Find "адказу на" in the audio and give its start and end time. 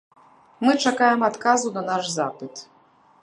1.29-1.81